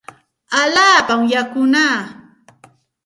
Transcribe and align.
Allaapami 0.59 1.27
yakunaa. 1.33 1.95